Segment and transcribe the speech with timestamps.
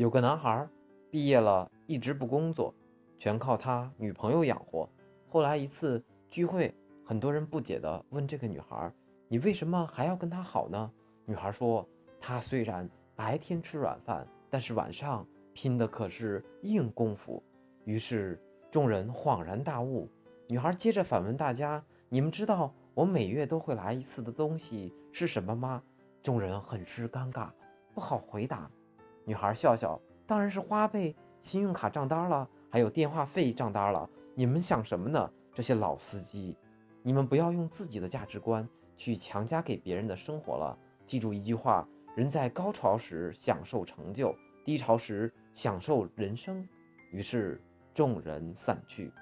[0.00, 0.66] 有个男孩
[1.10, 2.74] 毕业了，一直不工作，
[3.18, 4.88] 全靠他女朋友养活。
[5.28, 6.74] 后来一次聚会，
[7.04, 8.90] 很多人不解地问这个女孩
[9.28, 10.90] ：“你为什么还要跟他好呢？”
[11.28, 11.86] 女孩说
[12.18, 17.42] ：“他虽然白天吃软饭，但是晚上拼的可是硬功夫。”
[17.84, 20.08] 于是众人恍然大悟。
[20.46, 25.82] 女孩接着反问大家：“你们知道我每月都会来一次的东西是什么吗？”
[26.24, 27.50] 众人很是尴尬，
[27.92, 28.70] 不好回答。
[29.30, 34.10] 女孩笑笑：“当然是花呗、信用卡账单了，还有电话费账单了。
[34.34, 35.30] 你们想什么呢？
[35.54, 36.56] 这些老司机，
[37.00, 40.76] 你们不要用自己的价值观去强加给别人的生活了。
[41.06, 46.68] 记住一句话：人在高潮时享受成就，低潮时享受人生。”
[47.14, 47.62] 于是
[47.94, 49.12] 众人散去。